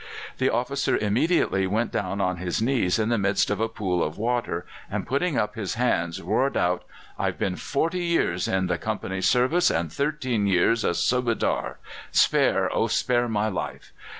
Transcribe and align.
The 0.39 0.49
officer 0.49 0.97
immediately 0.97 1.67
went 1.67 1.91
down 1.91 2.19
on 2.21 2.37
his 2.37 2.59
knees 2.59 2.97
in 2.97 3.09
the 3.09 3.19
midst 3.19 3.51
of 3.51 3.59
a 3.59 3.69
pool 3.69 4.03
of 4.03 4.17
water, 4.17 4.65
and 4.89 5.05
putting 5.05 5.37
up 5.37 5.53
his 5.53 5.75
hands, 5.75 6.19
roared 6.23 6.57
out: 6.57 6.83
"I've 7.19 7.37
been 7.37 7.55
forty 7.55 8.03
years 8.03 8.47
in 8.47 8.65
the 8.65 8.79
Company's 8.79 9.27
service, 9.29 9.69
and 9.69 9.93
thirteen 9.93 10.47
years 10.47 10.83
a 10.83 10.95
Subadar. 10.95 11.77
Spare 12.11 12.67
oh, 12.75 12.87
spare 12.87 13.27
my 13.29 13.47
life!" 13.47 13.93